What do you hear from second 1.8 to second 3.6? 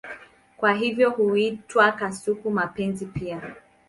kasuku-mapenzi pia.